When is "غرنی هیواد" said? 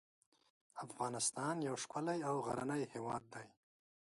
2.47-3.23